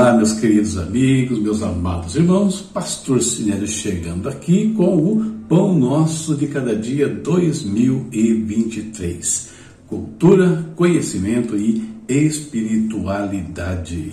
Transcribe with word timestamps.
Olá, 0.00 0.14
meus 0.14 0.32
queridos 0.32 0.78
amigos, 0.78 1.38
meus 1.38 1.62
amados 1.62 2.16
irmãos, 2.16 2.62
Pastor 2.62 3.22
Sinélio 3.22 3.66
chegando 3.66 4.30
aqui 4.30 4.72
com 4.72 4.96
o 4.96 5.22
Pão 5.46 5.78
Nosso 5.78 6.34
de 6.34 6.46
Cada 6.46 6.74
Dia 6.74 7.06
2023. 7.06 9.50
Cultura, 9.86 10.64
conhecimento 10.74 11.54
e 11.54 11.86
espiritualidade. 12.08 14.12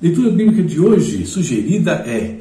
Leitura 0.00 0.30
bíblica 0.30 0.62
de 0.62 0.78
hoje 0.78 1.26
sugerida 1.26 1.94
é 2.06 2.38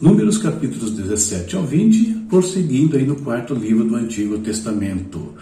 Números 0.00 0.38
capítulos 0.38 0.90
17 0.96 1.54
ao 1.54 1.62
20, 1.62 2.26
prosseguindo 2.28 2.96
aí 2.96 3.06
no 3.06 3.14
quarto 3.14 3.54
livro 3.54 3.84
do 3.84 3.94
Antigo 3.94 4.36
Testamento. 4.38 5.32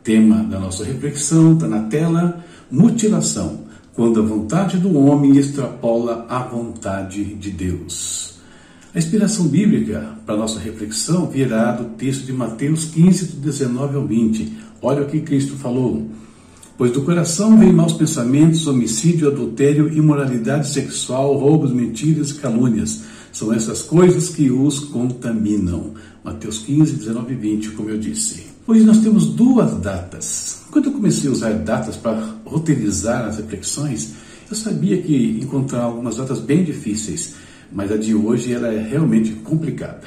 Tema 0.00 0.44
da 0.44 0.60
nossa 0.60 0.84
reflexão 0.84 1.54
está 1.54 1.66
na 1.66 1.88
tela: 1.88 2.44
mutilação 2.70 3.66
quando 3.98 4.20
a 4.20 4.22
vontade 4.22 4.76
do 4.76 4.96
homem 4.96 5.36
extrapola 5.36 6.24
a 6.28 6.38
vontade 6.38 7.34
de 7.34 7.50
Deus. 7.50 8.34
A 8.94 8.98
inspiração 8.98 9.48
bíblica 9.48 10.16
para 10.24 10.36
nossa 10.36 10.60
reflexão 10.60 11.26
virá 11.26 11.72
do 11.72 11.96
texto 11.96 12.24
de 12.24 12.32
Mateus 12.32 12.84
15, 12.84 13.26
do 13.32 13.40
19 13.40 13.96
ao 13.96 14.06
20. 14.06 14.52
Olha 14.80 15.02
o 15.02 15.06
que 15.06 15.20
Cristo 15.20 15.56
falou. 15.56 16.08
Pois 16.76 16.92
do 16.92 17.02
coração 17.02 17.58
vêm 17.58 17.72
maus 17.72 17.92
pensamentos, 17.92 18.68
homicídio, 18.68 19.26
adultério, 19.26 19.92
imoralidade 19.92 20.68
sexual, 20.68 21.36
roubos, 21.36 21.72
mentiras 21.72 22.30
e 22.30 22.34
calúnias. 22.34 23.02
São 23.32 23.52
essas 23.52 23.82
coisas 23.82 24.28
que 24.28 24.48
os 24.48 24.78
contaminam. 24.78 25.94
Mateus 26.22 26.60
15, 26.60 26.92
19 26.92 27.32
e 27.32 27.36
20, 27.36 27.70
como 27.70 27.90
eu 27.90 27.98
disse. 27.98 28.57
Hoje 28.68 28.84
nós 28.84 28.98
temos 28.98 29.26
duas 29.26 29.80
datas 29.80 30.58
quando 30.70 30.86
eu 30.86 30.92
comecei 30.92 31.28
a 31.28 31.32
usar 31.32 31.52
datas 31.54 31.96
para 31.96 32.36
roteirizar 32.44 33.26
as 33.26 33.38
reflexões, 33.38 34.14
eu 34.50 34.56
sabia 34.56 35.00
que 35.00 35.40
encontrar 35.42 35.82
algumas 35.82 36.16
datas 36.16 36.40
bem 36.40 36.62
difíceis, 36.62 37.34
mas 37.72 37.90
a 37.90 37.96
de 37.96 38.14
hoje 38.14 38.52
ela 38.52 38.68
é 38.68 38.80
realmente 38.80 39.32
complicada. 39.32 40.06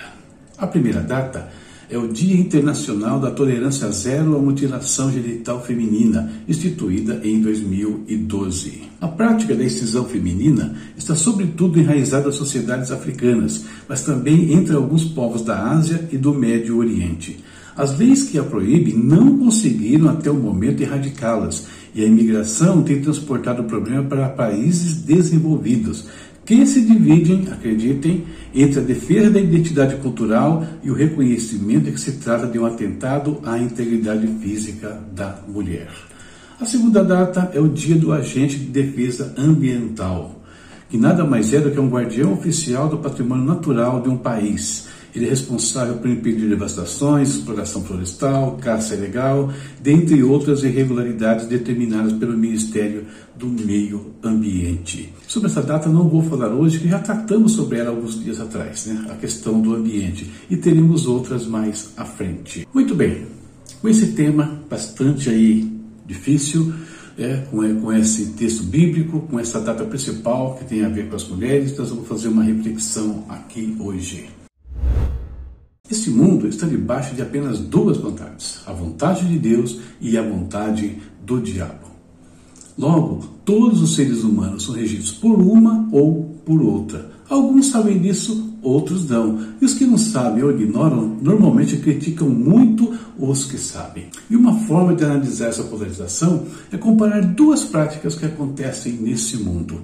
A 0.57 0.67
primeira 0.67 1.01
data 1.01 1.49
é 1.89 1.97
o 1.97 2.07
Dia 2.07 2.35
Internacional 2.35 3.19
da 3.19 3.31
Tolerância 3.31 3.91
Zero 3.91 4.35
à 4.35 4.39
Mutilação 4.39 5.11
Genital 5.11 5.61
Feminina, 5.61 6.31
instituída 6.47 7.19
em 7.23 7.41
2012. 7.41 8.83
A 9.01 9.07
prática 9.07 9.55
da 9.55 9.63
excisão 9.63 10.05
feminina 10.05 10.75
está 10.95 11.15
sobretudo 11.15 11.79
enraizada 11.79 12.27
nas 12.27 12.35
sociedades 12.35 12.91
africanas, 12.91 13.65
mas 13.89 14.03
também 14.03 14.53
entre 14.53 14.75
alguns 14.75 15.03
povos 15.03 15.41
da 15.41 15.71
Ásia 15.71 16.07
e 16.11 16.17
do 16.17 16.33
Médio 16.33 16.77
Oriente. 16.77 17.43
As 17.75 17.97
leis 17.97 18.23
que 18.23 18.37
a 18.37 18.43
proíbem 18.43 18.95
não 18.97 19.37
conseguiram 19.37 20.09
até 20.09 20.29
o 20.29 20.35
momento 20.35 20.81
erradicá-las, 20.81 21.67
e 21.93 22.03
a 22.03 22.07
imigração 22.07 22.83
tem 22.83 23.01
transportado 23.01 23.61
o 23.61 23.65
problema 23.65 24.03
para 24.03 24.29
países 24.29 24.95
desenvolvidos, 25.01 26.05
que 26.45 26.65
se 26.65 26.81
dividem, 26.81 27.47
acreditem, 27.51 28.25
entre 28.53 28.79
a 28.79 28.83
defesa 28.83 29.29
da 29.29 29.39
identidade 29.39 29.95
cultural 29.97 30.65
e 30.83 30.89
o 30.89 30.93
reconhecimento 30.93 31.85
de 31.85 31.91
que 31.91 31.99
se 31.99 32.13
trata 32.13 32.47
de 32.47 32.59
um 32.59 32.65
atentado 32.65 33.39
à 33.43 33.57
integridade 33.57 34.27
física 34.41 35.01
da 35.13 35.39
mulher. 35.47 35.89
A 36.59 36.65
segunda 36.65 37.03
data 37.03 37.51
é 37.53 37.59
o 37.59 37.67
Dia 37.67 37.95
do 37.95 38.11
Agente 38.11 38.57
de 38.57 38.65
Defesa 38.65 39.33
Ambiental, 39.37 40.41
que 40.89 40.97
nada 40.97 41.23
mais 41.23 41.53
é 41.53 41.59
do 41.59 41.71
que 41.71 41.79
um 41.79 41.89
guardião 41.89 42.33
oficial 42.33 42.89
do 42.89 42.97
patrimônio 42.97 43.45
natural 43.45 44.01
de 44.01 44.09
um 44.09 44.17
país 44.17 44.87
ele 45.13 45.25
é 45.25 45.29
responsável 45.29 45.95
por 45.95 46.09
impedir 46.09 46.47
devastações, 46.47 47.29
exploração 47.29 47.83
florestal, 47.83 48.57
caça 48.61 48.95
ilegal, 48.95 49.51
dentre 49.81 50.23
outras 50.23 50.63
irregularidades 50.63 51.45
determinadas 51.45 52.13
pelo 52.13 52.37
Ministério 52.37 53.05
do 53.35 53.47
Meio 53.47 54.13
Ambiente. 54.23 55.13
Sobre 55.27 55.49
essa 55.49 55.61
data 55.61 55.89
não 55.89 56.07
vou 56.07 56.23
falar 56.23 56.49
hoje, 56.49 56.79
que 56.79 56.87
já 56.87 56.99
tratamos 56.99 57.53
sobre 57.53 57.79
ela 57.79 57.89
alguns 57.89 58.21
dias 58.21 58.39
atrás, 58.39 58.85
né? 58.85 59.05
a 59.09 59.15
questão 59.15 59.59
do 59.59 59.75
ambiente, 59.75 60.29
e 60.49 60.55
teremos 60.55 61.05
outras 61.05 61.45
mais 61.45 61.91
à 61.97 62.05
frente. 62.05 62.67
Muito 62.73 62.95
bem, 62.95 63.25
com 63.81 63.89
esse 63.89 64.13
tema 64.13 64.61
bastante 64.69 65.29
aí 65.29 65.69
difícil, 66.05 66.73
é, 67.17 67.37
com, 67.49 67.81
com 67.81 67.93
esse 67.93 68.27
texto 68.27 68.63
bíblico, 68.63 69.21
com 69.21 69.39
essa 69.39 69.59
data 69.59 69.83
principal 69.83 70.55
que 70.55 70.65
tem 70.65 70.83
a 70.83 70.89
ver 70.89 71.09
com 71.09 71.15
as 71.15 71.27
mulheres, 71.27 71.77
nós 71.77 71.89
vamos 71.89 72.07
fazer 72.07 72.29
uma 72.29 72.43
reflexão 72.43 73.25
aqui 73.29 73.75
hoje. 73.79 74.40
Esse 75.91 76.09
mundo 76.09 76.47
está 76.47 76.65
debaixo 76.65 77.13
de 77.13 77.21
apenas 77.21 77.59
duas 77.59 77.97
vontades: 77.97 78.61
a 78.65 78.71
vontade 78.71 79.27
de 79.27 79.37
Deus 79.37 79.77
e 79.99 80.17
a 80.17 80.21
vontade 80.21 80.97
do 81.25 81.41
diabo. 81.41 81.91
Logo, 82.77 83.25
todos 83.43 83.81
os 83.81 83.93
seres 83.93 84.23
humanos 84.23 84.63
são 84.63 84.73
regidos 84.73 85.11
por 85.11 85.37
uma 85.37 85.89
ou 85.91 86.33
por 86.45 86.61
outra. 86.61 87.11
Alguns 87.29 87.67
sabem 87.67 87.99
disso, 87.99 88.55
outros 88.61 89.09
não. 89.09 89.37
E 89.61 89.65
os 89.65 89.73
que 89.73 89.85
não 89.85 89.97
sabem 89.97 90.43
ou 90.43 90.51
ignoram 90.51 91.17
normalmente 91.21 91.75
criticam 91.75 92.29
muito 92.29 92.93
os 93.19 93.43
que 93.43 93.57
sabem. 93.57 94.05
E 94.29 94.35
uma 94.37 94.59
forma 94.61 94.95
de 94.95 95.03
analisar 95.03 95.49
essa 95.49 95.63
polarização 95.63 96.45
é 96.71 96.77
comparar 96.77 97.21
duas 97.21 97.65
práticas 97.65 98.15
que 98.15 98.25
acontecem 98.25 98.93
nesse 98.93 99.35
mundo. 99.37 99.81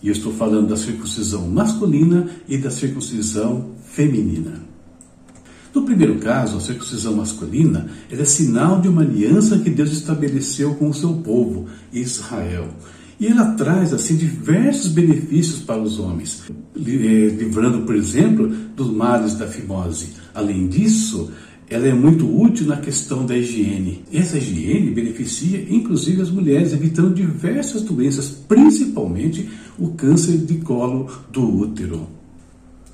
E 0.00 0.06
eu 0.06 0.12
estou 0.12 0.32
falando 0.32 0.68
da 0.68 0.76
circuncisão 0.76 1.48
masculina 1.48 2.28
e 2.48 2.56
da 2.56 2.70
circuncisão 2.70 3.70
feminina. 3.84 4.71
No 5.74 5.82
primeiro 5.82 6.16
caso, 6.18 6.58
a 6.58 6.60
circuncisão 6.60 7.16
masculina 7.16 7.88
é 8.10 8.24
sinal 8.24 8.80
de 8.80 8.88
uma 8.88 9.02
aliança 9.02 9.58
que 9.58 9.70
Deus 9.70 9.90
estabeleceu 9.90 10.74
com 10.74 10.90
o 10.90 10.94
seu 10.94 11.14
povo, 11.14 11.66
Israel. 11.92 12.68
E 13.18 13.26
ela 13.26 13.52
traz 13.52 13.92
assim 13.92 14.16
diversos 14.16 14.90
benefícios 14.90 15.60
para 15.60 15.80
os 15.80 15.98
homens, 15.98 16.42
eh, 16.48 16.80
livrando, 16.80 17.82
por 17.82 17.94
exemplo, 17.94 18.48
dos 18.76 18.90
males 18.90 19.34
da 19.34 19.46
fimose. 19.46 20.10
Além 20.34 20.66
disso, 20.66 21.30
ela 21.70 21.86
é 21.86 21.94
muito 21.94 22.26
útil 22.26 22.66
na 22.66 22.76
questão 22.76 23.24
da 23.24 23.36
higiene. 23.36 24.04
Essa 24.12 24.36
higiene 24.36 24.90
beneficia 24.90 25.66
inclusive 25.70 26.20
as 26.20 26.30
mulheres, 26.30 26.72
evitando 26.72 27.14
diversas 27.14 27.82
doenças, 27.82 28.28
principalmente 28.28 29.48
o 29.78 29.88
câncer 29.90 30.36
de 30.36 30.56
colo 30.56 31.08
do 31.30 31.60
útero. 31.60 32.21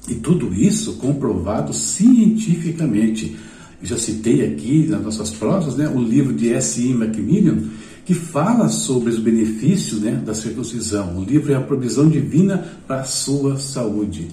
E 0.09 0.15
tudo 0.15 0.55
isso 0.55 0.95
comprovado 0.95 1.73
cientificamente. 1.73 3.37
Eu 3.81 3.87
já 3.87 3.99
citei 3.99 4.45
aqui 4.45 4.87
nas 4.89 5.03
nossas 5.03 5.31
provas 5.31 5.77
né, 5.77 5.89
o 5.89 6.01
livro 6.01 6.33
de 6.33 6.53
S.I. 6.53 6.95
Macmillan, 6.95 7.65
que 8.05 8.15
fala 8.15 8.69
sobre 8.69 9.11
os 9.11 9.19
benefícios 9.19 10.01
né, 10.01 10.13
da 10.25 10.35
circuncisão. 10.35 11.19
O 11.19 11.25
livro 11.25 11.53
é 11.53 11.57
a 11.57 11.61
provisão 11.61 12.09
divina 12.09 12.67
para 12.87 13.01
a 13.01 13.05
sua 13.05 13.59
saúde. 13.59 14.29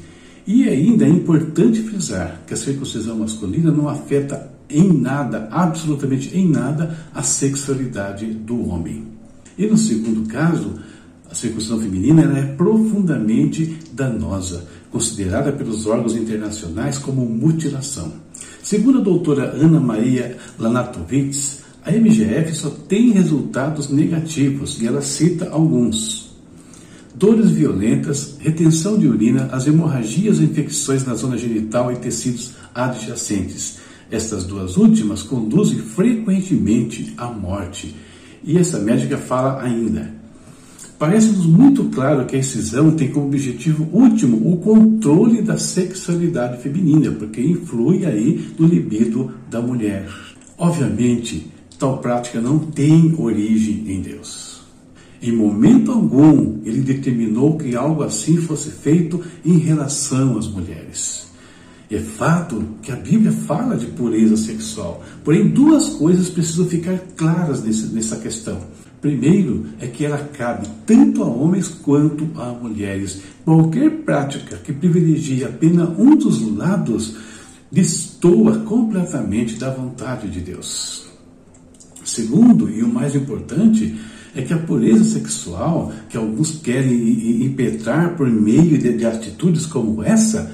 E 0.47 0.67
ainda 0.69 1.05
é 1.05 1.09
importante 1.09 1.81
frisar 1.81 2.41
que 2.47 2.53
a 2.53 2.57
circuncisão 2.57 3.17
masculina 3.17 3.71
não 3.71 3.89
afeta 3.89 4.49
em 4.69 4.93
nada, 4.93 5.47
absolutamente 5.51 6.35
em 6.35 6.49
nada, 6.49 6.97
a 7.13 7.21
sexualidade 7.21 8.25
do 8.25 8.67
homem. 8.69 9.03
E 9.57 9.65
no 9.67 9.77
segundo 9.77 10.27
caso, 10.27 10.73
a 11.29 11.35
circuncisão 11.35 11.79
feminina 11.79 12.37
é 12.37 12.43
profundamente 12.55 13.79
danosa 13.91 14.65
considerada 14.91 15.51
pelos 15.51 15.85
órgãos 15.85 16.15
internacionais 16.15 16.97
como 16.97 17.25
mutilação. 17.25 18.13
Segundo 18.63 18.99
a 18.99 19.01
doutora 19.01 19.51
Ana 19.51 19.79
Maria 19.79 20.37
Lanatovitz, 20.57 21.59
a 21.83 21.91
MGF 21.91 22.55
só 22.55 22.69
tem 22.69 23.11
resultados 23.11 23.89
negativos 23.89 24.81
e 24.81 24.87
ela 24.87 25.01
cita 25.01 25.49
alguns. 25.49 26.33
Dores 27.13 27.51
violentas, 27.51 28.37
retenção 28.39 28.97
de 28.97 29.07
urina, 29.07 29.49
as 29.51 29.67
hemorragias 29.67 30.39
e 30.39 30.43
infecções 30.45 31.05
na 31.05 31.13
zona 31.13 31.37
genital 31.37 31.91
e 31.91 31.97
tecidos 31.97 32.53
adjacentes. 32.73 33.77
Estas 34.09 34.45
duas 34.45 34.77
últimas 34.77 35.21
conduzem 35.21 35.79
frequentemente 35.79 37.13
à 37.17 37.27
morte. 37.27 37.95
E 38.43 38.57
essa 38.57 38.79
médica 38.79 39.17
fala 39.17 39.61
ainda: 39.61 40.13
Parece-nos 40.97 41.45
muito 41.45 41.83
claro 41.85 42.25
que 42.25 42.37
a 42.37 42.39
excisão 42.39 42.91
tem 42.91 43.11
como 43.11 43.27
objetivo 43.27 43.85
último 43.91 44.53
o 44.53 44.57
controle 44.57 45.41
da 45.41 45.57
sexualidade 45.57 46.61
feminina, 46.61 47.11
porque 47.11 47.41
influi 47.41 48.05
aí 48.05 48.53
no 48.57 48.65
libido 48.65 49.33
da 49.49 49.61
mulher. 49.61 50.07
Obviamente, 50.57 51.51
tal 51.77 51.97
prática 51.97 52.39
não 52.39 52.59
tem 52.59 53.13
origem 53.17 53.83
em 53.87 54.01
Deus. 54.01 54.61
Em 55.21 55.33
momento 55.33 55.91
algum 55.91 56.59
ele 56.63 56.79
determinou 56.79 57.57
que 57.57 57.75
algo 57.75 58.01
assim 58.03 58.37
fosse 58.37 58.69
feito 58.69 59.21
em 59.43 59.57
relação 59.57 60.37
às 60.37 60.47
mulheres. 60.47 61.25
É 61.91 61.99
fato 61.99 62.63
que 62.81 62.91
a 62.91 62.95
Bíblia 62.95 63.31
fala 63.31 63.75
de 63.75 63.87
pureza 63.87 64.37
sexual, 64.37 65.03
porém 65.23 65.49
duas 65.49 65.89
coisas 65.89 66.29
precisam 66.29 66.65
ficar 66.67 66.97
claras 67.15 67.63
nesse, 67.63 67.87
nessa 67.87 68.15
questão. 68.15 68.59
Primeiro 69.05 69.67
é 69.79 69.85
que 69.85 70.03
ela 70.03 70.17
cabe 70.17 70.67
tanto 70.83 71.21
a 71.21 71.27
homens 71.27 71.67
quanto 71.67 72.27
a 72.41 72.51
mulheres. 72.53 73.21
Qualquer 73.43 73.91
prática 73.97 74.57
que 74.57 74.73
privilegie 74.73 75.43
apenas 75.43 75.89
um 75.95 76.15
dos 76.15 76.41
lados 76.57 77.15
destoa 77.71 78.61
completamente 78.61 79.57
da 79.57 79.69
vontade 79.69 80.27
de 80.27 80.39
Deus. 80.39 81.05
Segundo, 82.03 82.67
e 82.67 82.81
o 82.81 82.91
mais 82.91 83.13
importante, 83.13 83.95
é 84.33 84.41
que 84.41 84.51
a 84.51 84.57
pureza 84.57 85.03
sexual, 85.03 85.93
que 86.09 86.17
alguns 86.17 86.53
querem 86.57 87.45
impetrar 87.45 88.15
por 88.17 88.27
meio 88.27 88.75
de, 88.75 88.97
de 88.97 89.05
atitudes 89.05 89.67
como 89.67 90.01
essa, 90.01 90.51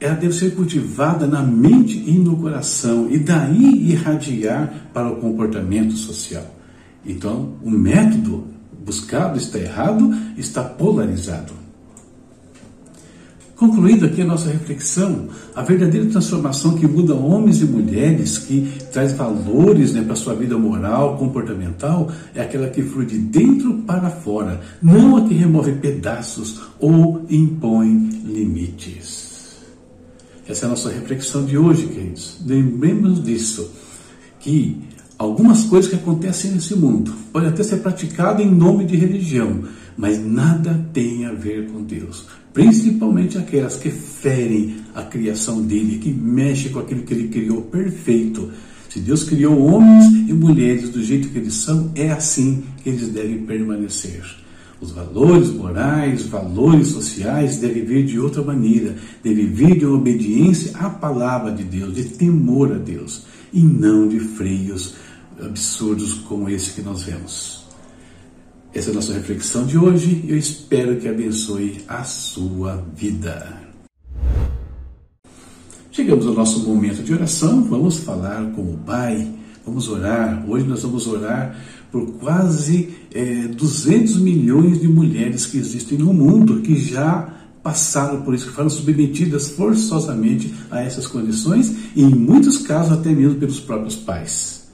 ela 0.00 0.14
deve 0.14 0.32
ser 0.32 0.54
cultivada 0.54 1.26
na 1.26 1.42
mente 1.42 2.02
e 2.06 2.12
no 2.12 2.38
coração, 2.38 3.10
e 3.10 3.18
daí 3.18 3.90
irradiar 3.90 4.88
para 4.94 5.12
o 5.12 5.16
comportamento 5.16 5.92
social. 5.92 6.63
Então, 7.06 7.54
o 7.62 7.70
método 7.70 8.44
buscado 8.84 9.38
está 9.38 9.58
errado, 9.58 10.14
está 10.36 10.62
polarizado. 10.62 11.64
Concluindo 13.56 14.04
aqui 14.04 14.20
a 14.20 14.24
nossa 14.24 14.50
reflexão, 14.50 15.28
a 15.54 15.62
verdadeira 15.62 16.08
transformação 16.10 16.74
que 16.74 16.88
muda 16.88 17.14
homens 17.14 17.62
e 17.62 17.64
mulheres, 17.64 18.36
que 18.36 18.68
traz 18.92 19.12
valores 19.12 19.94
né, 19.94 20.02
para 20.02 20.14
a 20.14 20.16
sua 20.16 20.34
vida 20.34 20.58
moral, 20.58 21.16
comportamental, 21.16 22.10
é 22.34 22.42
aquela 22.42 22.68
que 22.68 22.82
flui 22.82 23.06
de 23.06 23.16
dentro 23.16 23.74
para 23.86 24.10
fora, 24.10 24.60
não 24.82 25.16
a 25.16 25.28
que 25.28 25.34
remove 25.34 25.72
pedaços 25.74 26.62
ou 26.80 27.24
impõe 27.30 28.10
limites. 28.24 29.32
Essa 30.48 30.64
é 30.64 30.66
a 30.66 30.70
nossa 30.70 30.90
reflexão 30.90 31.44
de 31.44 31.56
hoje, 31.56 31.86
queridos. 31.86 32.38
Lembremos 32.44 33.22
disso, 33.22 33.70
que 34.40 34.82
algumas 35.18 35.64
coisas 35.64 35.90
que 35.90 35.96
acontecem 35.96 36.52
nesse 36.52 36.74
mundo 36.74 37.14
podem 37.32 37.48
até 37.48 37.62
ser 37.62 37.76
praticadas 37.78 38.44
em 38.44 38.50
nome 38.50 38.84
de 38.84 38.96
religião, 38.96 39.64
mas 39.96 40.24
nada 40.24 40.86
tem 40.92 41.24
a 41.26 41.32
ver 41.32 41.68
com 41.68 41.82
Deus 41.82 42.26
principalmente 42.54 43.36
aquelas 43.36 43.76
que 43.76 43.90
ferem 43.90 44.76
a 44.94 45.02
criação 45.02 45.60
dele, 45.60 45.98
que 45.98 46.10
mexem 46.10 46.70
com 46.70 46.78
aquilo 46.78 47.02
que 47.02 47.12
ele 47.12 47.28
criou 47.28 47.62
perfeito. 47.62 48.50
Se 48.88 49.00
Deus 49.00 49.24
criou 49.24 49.60
homens 49.60 50.06
e 50.28 50.32
mulheres 50.32 50.88
do 50.88 51.02
jeito 51.02 51.28
que 51.28 51.38
eles 51.38 51.54
são, 51.54 51.90
é 51.96 52.12
assim 52.12 52.62
que 52.82 52.88
eles 52.88 53.08
devem 53.08 53.38
permanecer. 53.38 54.22
Os 54.84 54.90
valores 54.90 55.48
morais, 55.48 56.26
valores 56.26 56.88
sociais 56.88 57.56
devem 57.56 57.86
vir 57.86 58.04
de 58.04 58.20
outra 58.20 58.42
maneira, 58.42 58.94
devem 59.22 59.46
vir 59.46 59.78
de 59.78 59.86
obediência 59.86 60.76
à 60.76 60.90
palavra 60.90 61.50
de 61.52 61.64
Deus, 61.64 61.94
de 61.94 62.04
temor 62.04 62.70
a 62.70 62.76
Deus, 62.76 63.24
e 63.50 63.62
não 63.62 64.06
de 64.06 64.20
freios 64.20 64.94
absurdos 65.40 66.12
como 66.12 66.50
esse 66.50 66.72
que 66.72 66.82
nós 66.82 67.02
vemos. 67.02 67.64
Essa 68.74 68.90
é 68.90 68.92
a 68.92 68.94
nossa 68.96 69.14
reflexão 69.14 69.64
de 69.64 69.78
hoje 69.78 70.22
eu 70.28 70.36
espero 70.36 71.00
que 71.00 71.08
abençoe 71.08 71.80
a 71.88 72.04
sua 72.04 72.84
vida. 72.94 73.62
Chegamos 75.90 76.26
ao 76.26 76.34
nosso 76.34 76.60
momento 76.68 77.02
de 77.02 77.14
oração, 77.14 77.64
vamos 77.64 78.00
falar 78.00 78.50
com 78.50 78.60
o 78.60 78.78
Pai, 78.84 79.32
vamos 79.64 79.88
orar. 79.88 80.44
Hoje 80.48 80.66
nós 80.66 80.82
vamos 80.82 81.06
orar 81.06 81.56
por 81.90 82.06
quase 82.14 82.90
é, 83.12 83.48
200 83.48 84.18
milhões 84.18 84.80
de 84.80 84.88
mulheres 84.88 85.46
que 85.46 85.58
existem 85.58 85.96
no 85.98 86.12
mundo, 86.12 86.60
que 86.60 86.76
já 86.76 87.32
passaram 87.62 88.22
por 88.22 88.34
isso, 88.34 88.46
que 88.46 88.52
foram 88.52 88.68
submetidas 88.68 89.48
forçosamente 89.50 90.52
a 90.70 90.82
essas 90.82 91.06
condições 91.06 91.74
e, 91.96 92.02
em 92.02 92.14
muitos 92.14 92.58
casos, 92.58 92.92
até 92.92 93.10
mesmo 93.10 93.38
pelos 93.38 93.58
próprios 93.58 93.96
pais. 93.96 94.64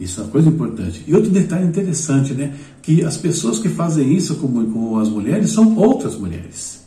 Isso 0.00 0.20
é 0.20 0.22
uma 0.22 0.30
coisa 0.30 0.48
importante. 0.48 1.04
E 1.06 1.14
outro 1.14 1.30
detalhe 1.30 1.66
interessante, 1.66 2.32
né? 2.32 2.54
Que 2.80 3.02
as 3.02 3.16
pessoas 3.16 3.58
que 3.58 3.68
fazem 3.68 4.14
isso 4.14 4.36
com, 4.36 4.48
com 4.72 4.98
as 4.98 5.08
mulheres 5.08 5.50
são 5.50 5.76
outras 5.76 6.16
mulheres. 6.16 6.84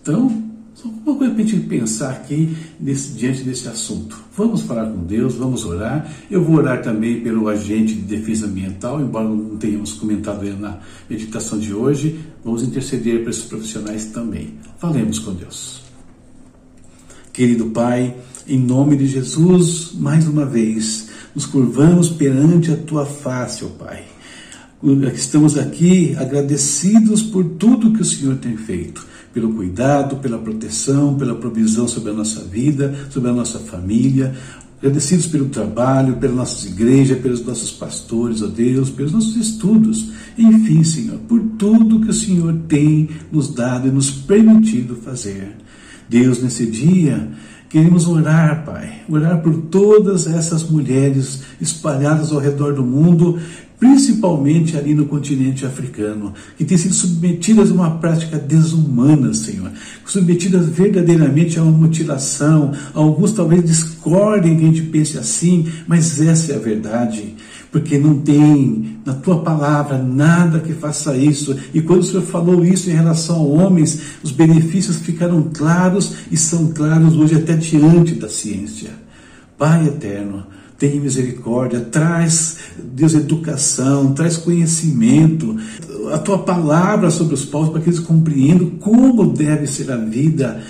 Então, 0.00 0.42
uma 0.84 1.16
coisa 1.16 1.34
para 1.34 1.42
a 1.42 1.46
gente 1.46 1.66
pensar 1.66 2.10
aqui 2.10 2.56
nesse, 2.80 3.12
diante 3.12 3.42
desse 3.42 3.68
assunto. 3.68 4.18
Vamos 4.36 4.62
falar 4.62 4.86
com 4.86 5.04
Deus, 5.04 5.34
vamos 5.34 5.64
orar. 5.64 6.10
Eu 6.30 6.42
vou 6.44 6.56
orar 6.56 6.82
também 6.82 7.20
pelo 7.20 7.48
agente 7.48 7.94
de 7.94 8.02
defesa 8.02 8.46
ambiental, 8.46 9.00
embora 9.00 9.28
não 9.28 9.56
tenhamos 9.56 9.92
comentado 9.92 10.44
ele 10.44 10.56
na 10.56 10.78
meditação 11.08 11.58
de 11.58 11.72
hoje. 11.72 12.20
Vamos 12.44 12.62
interceder 12.62 13.20
para 13.20 13.30
esses 13.30 13.44
profissionais 13.44 14.06
também. 14.06 14.54
Falemos 14.78 15.18
com 15.18 15.32
Deus. 15.32 15.82
Querido 17.32 17.66
Pai, 17.66 18.14
em 18.46 18.58
nome 18.58 18.96
de 18.96 19.06
Jesus, 19.06 19.92
mais 19.94 20.26
uma 20.26 20.44
vez, 20.44 21.08
nos 21.34 21.46
curvamos 21.46 22.10
perante 22.10 22.70
a 22.70 22.76
tua 22.76 23.06
face, 23.06 23.64
ó 23.64 23.68
Pai. 23.68 24.04
Estamos 25.14 25.56
aqui 25.56 26.16
agradecidos 26.18 27.22
por 27.22 27.44
tudo 27.44 27.92
que 27.92 28.02
o 28.02 28.04
Senhor 28.04 28.36
tem 28.36 28.56
feito, 28.56 29.06
pelo 29.32 29.52
cuidado, 29.54 30.16
pela 30.16 30.38
proteção, 30.38 31.14
pela 31.16 31.34
provisão 31.34 31.88
sobre 31.88 32.10
a 32.10 32.14
nossa 32.14 32.40
vida, 32.40 32.94
sobre 33.10 33.30
a 33.30 33.32
nossa 33.32 33.58
família. 33.58 34.34
Agradecidos 34.78 35.26
pelo 35.26 35.46
trabalho, 35.46 36.16
pelas 36.16 36.36
nossas 36.36 36.64
igrejas, 36.64 37.18
pelos 37.18 37.44
nossos 37.44 37.70
pastores, 37.70 38.42
ó 38.42 38.48
Deus, 38.48 38.90
pelos 38.90 39.12
nossos 39.12 39.36
estudos. 39.36 40.10
Enfim, 40.36 40.82
Senhor, 40.82 41.18
por 41.28 41.40
tudo 41.56 42.00
que 42.00 42.10
o 42.10 42.14
Senhor 42.14 42.52
tem 42.66 43.08
nos 43.30 43.54
dado 43.54 43.86
e 43.86 43.90
nos 43.90 44.10
permitido 44.10 44.96
fazer. 44.96 45.56
Deus, 46.08 46.42
nesse 46.42 46.66
dia, 46.66 47.30
Queremos 47.72 48.06
orar, 48.06 48.66
Pai, 48.66 49.00
orar 49.08 49.40
por 49.40 49.54
todas 49.70 50.26
essas 50.26 50.62
mulheres 50.62 51.42
espalhadas 51.58 52.30
ao 52.30 52.38
redor 52.38 52.74
do 52.74 52.84
mundo, 52.84 53.38
principalmente 53.82 54.76
ali 54.76 54.94
no 54.94 55.06
continente 55.06 55.66
africano, 55.66 56.32
que 56.56 56.64
têm 56.64 56.78
sido 56.78 56.94
submetidas 56.94 57.68
a 57.68 57.74
uma 57.74 57.90
prática 57.98 58.38
desumana, 58.38 59.34
Senhor, 59.34 59.72
submetidas 60.06 60.68
verdadeiramente 60.68 61.58
a 61.58 61.64
uma 61.64 61.72
mutilação. 61.72 62.70
Alguns 62.94 63.32
talvez 63.32 63.64
discordem 63.64 64.56
que 64.56 64.62
a 64.62 64.66
gente 64.68 64.82
pense 64.82 65.18
assim, 65.18 65.66
mas 65.88 66.20
essa 66.20 66.52
é 66.52 66.54
a 66.54 66.60
verdade 66.60 67.34
porque 67.72 67.98
não 67.98 68.18
tem 68.18 68.98
na 69.04 69.14
tua 69.14 69.40
palavra 69.42 69.98
nada 69.98 70.60
que 70.60 70.74
faça 70.74 71.16
isso. 71.16 71.58
E 71.72 71.80
quando 71.80 72.02
o 72.02 72.04
Senhor 72.04 72.22
falou 72.22 72.64
isso 72.64 72.88
em 72.88 72.92
relação 72.92 73.36
a 73.36 73.42
homens, 73.42 74.00
os 74.22 74.30
benefícios 74.30 74.98
ficaram 74.98 75.50
claros 75.52 76.16
e 76.30 76.36
são 76.36 76.70
claros 76.72 77.16
hoje 77.16 77.34
até 77.34 77.56
diante 77.56 78.14
da 78.14 78.28
ciência. 78.28 78.90
Pai 79.56 79.86
eterno, 79.86 80.44
tenha 80.82 81.00
misericórdia, 81.00 81.78
traz, 81.78 82.56
Deus, 82.76 83.14
educação, 83.14 84.12
traz 84.14 84.36
conhecimento, 84.36 85.56
a 86.12 86.18
tua 86.18 86.38
palavra 86.38 87.08
sobre 87.08 87.34
os 87.34 87.44
povos, 87.44 87.68
para 87.68 87.80
que 87.80 87.88
eles 87.88 88.00
compreendam 88.00 88.68
como 88.80 89.32
deve 89.32 89.68
ser 89.68 89.92
a 89.92 89.96
vida 89.96 90.60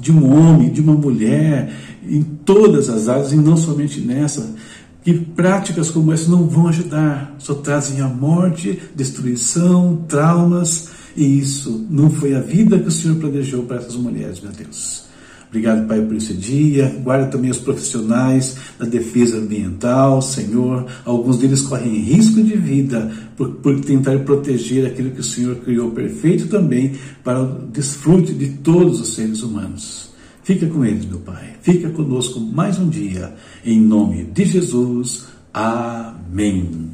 de 0.00 0.12
um 0.12 0.32
homem, 0.32 0.70
de 0.70 0.80
uma 0.80 0.94
mulher, 0.94 1.72
em 2.08 2.22
todas 2.22 2.88
as 2.88 3.08
áreas 3.08 3.32
e 3.32 3.36
não 3.36 3.56
somente 3.56 4.00
nessa 4.00 4.54
que 5.02 5.12
práticas 5.12 5.90
como 5.90 6.12
essa 6.12 6.30
não 6.30 6.46
vão 6.46 6.68
ajudar, 6.68 7.34
só 7.38 7.54
trazem 7.54 8.00
a 8.00 8.08
morte, 8.08 8.80
destruição, 8.94 10.04
traumas, 10.08 10.88
e 11.16 11.38
isso 11.38 11.84
não 11.90 12.10
foi 12.10 12.34
a 12.34 12.40
vida 12.40 12.78
que 12.78 12.88
o 12.88 12.92
Senhor 12.92 13.16
planejou 13.16 13.64
para 13.64 13.78
essas 13.78 13.96
mulheres, 13.96 14.40
meu 14.40 14.52
Deus. 14.52 15.05
Obrigado, 15.48 15.86
Pai, 15.86 16.00
por 16.02 16.16
esse 16.16 16.34
dia. 16.34 16.94
Guarda 17.02 17.28
também 17.28 17.50
os 17.50 17.58
profissionais 17.58 18.56
da 18.78 18.84
defesa 18.84 19.38
ambiental, 19.38 20.20
Senhor. 20.20 20.86
Alguns 21.04 21.38
deles 21.38 21.62
correm 21.62 21.98
risco 22.00 22.42
de 22.42 22.56
vida 22.56 23.10
por, 23.36 23.50
por 23.56 23.80
tentar 23.80 24.18
proteger 24.20 24.86
aquilo 24.86 25.10
que 25.10 25.20
o 25.20 25.24
Senhor 25.24 25.56
criou 25.56 25.90
perfeito 25.92 26.48
também 26.48 26.92
para 27.22 27.42
o 27.42 27.66
desfrute 27.68 28.32
de 28.32 28.48
todos 28.48 29.00
os 29.00 29.14
seres 29.14 29.42
humanos. 29.42 30.10
Fica 30.42 30.66
com 30.66 30.84
eles, 30.84 31.04
meu 31.04 31.18
Pai. 31.18 31.54
Fica 31.62 31.90
conosco 31.90 32.38
mais 32.38 32.78
um 32.78 32.88
dia. 32.88 33.34
Em 33.64 33.80
nome 33.80 34.24
de 34.24 34.44
Jesus. 34.44 35.26
Amém. 35.52 36.90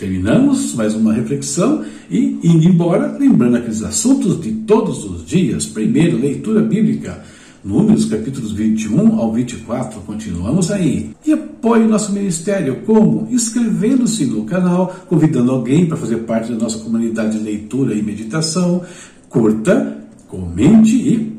Terminamos 0.00 0.74
mais 0.74 0.94
uma 0.94 1.12
reflexão 1.12 1.84
e, 2.10 2.38
indo 2.42 2.64
embora, 2.64 3.18
lembrando 3.20 3.58
aqueles 3.58 3.82
assuntos 3.82 4.40
de 4.40 4.50
todos 4.50 5.04
os 5.04 5.26
dias. 5.26 5.66
Primeiro, 5.66 6.16
leitura 6.16 6.62
bíblica. 6.62 7.22
Números 7.62 8.06
capítulos 8.06 8.52
21 8.52 9.18
ao 9.20 9.30
24, 9.30 10.00
continuamos 10.00 10.70
aí. 10.70 11.10
E 11.26 11.34
apoie 11.34 11.84
o 11.84 11.88
nosso 11.88 12.14
ministério, 12.14 12.76
como? 12.86 13.28
Inscrevendo-se 13.30 14.24
no 14.24 14.44
canal, 14.44 15.04
convidando 15.06 15.50
alguém 15.50 15.84
para 15.84 15.98
fazer 15.98 16.16
parte 16.20 16.50
da 16.50 16.58
nossa 16.58 16.78
comunidade 16.78 17.36
de 17.36 17.44
leitura 17.44 17.94
e 17.94 18.02
meditação. 18.02 18.80
Curta, 19.28 19.98
comente 20.28 20.96
e 20.96 21.29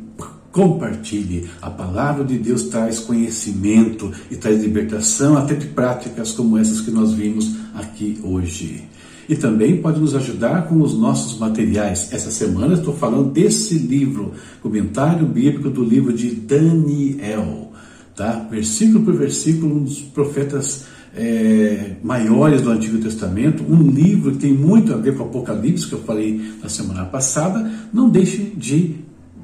Compartilhe. 0.51 1.49
A 1.61 1.69
palavra 1.69 2.25
de 2.25 2.37
Deus 2.37 2.63
traz 2.63 2.99
conhecimento 2.99 4.11
e 4.29 4.35
traz 4.35 4.61
libertação 4.61 5.37
até 5.37 5.55
de 5.55 5.67
práticas 5.67 6.31
como 6.31 6.57
essas 6.57 6.81
que 6.81 6.91
nós 6.91 7.13
vimos 7.13 7.55
aqui 7.73 8.19
hoje. 8.21 8.83
E 9.29 9.35
também 9.35 9.81
pode 9.81 9.99
nos 9.99 10.13
ajudar 10.13 10.67
com 10.67 10.81
os 10.81 10.93
nossos 10.93 11.39
materiais. 11.39 12.11
Essa 12.11 12.31
semana 12.31 12.73
estou 12.73 12.93
falando 12.93 13.31
desse 13.31 13.75
livro, 13.75 14.33
comentário 14.61 15.25
bíblico 15.25 15.69
do 15.69 15.85
livro 15.85 16.11
de 16.11 16.31
Daniel, 16.31 17.71
tá? 18.13 18.45
Versículo 18.51 19.05
por 19.05 19.13
versículo, 19.13 19.77
um 19.77 19.83
dos 19.83 20.01
profetas 20.01 20.85
é, 21.15 21.95
maiores 22.03 22.61
do 22.61 22.71
Antigo 22.71 22.97
Testamento, 22.97 23.63
um 23.63 23.89
livro 23.89 24.33
que 24.33 24.39
tem 24.39 24.53
muito 24.53 24.93
a 24.93 24.97
ver 24.97 25.15
com 25.15 25.23
o 25.23 25.27
Apocalipse, 25.27 25.87
que 25.87 25.93
eu 25.93 26.01
falei 26.01 26.41
na 26.61 26.67
semana 26.67 27.05
passada. 27.05 27.71
Não 27.93 28.09
deixe 28.09 28.51
de 28.57 28.95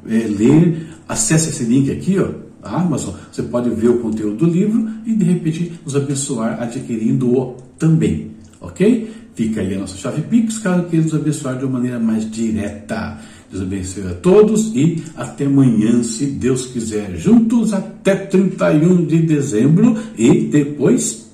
é, 0.05 0.27
ler, 0.27 0.86
acesse 1.07 1.49
esse 1.49 1.63
link 1.63 1.91
aqui, 1.91 2.17
ó, 2.19 2.29
a 2.61 2.81
Amazon, 2.81 3.13
você 3.31 3.43
pode 3.43 3.69
ver 3.69 3.89
o 3.89 3.99
conteúdo 3.99 4.37
do 4.37 4.45
livro 4.45 4.89
e 5.05 5.13
de 5.13 5.23
repente 5.23 5.73
nos 5.85 5.95
abençoar 5.95 6.61
adquirindo-o 6.61 7.55
também. 7.77 8.31
ok? 8.59 9.11
Fica 9.35 9.61
aí 9.61 9.75
a 9.75 9.79
nossa 9.79 9.95
chave 9.95 10.23
Pix, 10.23 10.57
caso 10.57 10.85
queira 10.85 11.05
nos 11.05 11.13
abençoar 11.13 11.57
de 11.59 11.63
uma 11.63 11.73
maneira 11.73 11.99
mais 11.99 12.29
direta. 12.29 13.19
Deus 13.51 13.63
abençoe 13.63 14.07
a 14.07 14.13
todos 14.15 14.75
e 14.75 15.03
até 15.15 15.45
amanhã, 15.45 16.01
se 16.01 16.25
Deus 16.25 16.65
quiser. 16.65 17.15
Juntos 17.15 17.71
até 17.71 18.15
31 18.15 19.05
de 19.05 19.19
dezembro 19.19 19.95
e 20.17 20.41
depois 20.47 21.29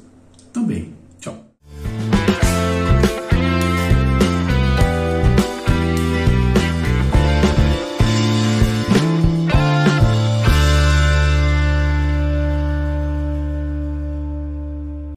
também. 0.52 0.90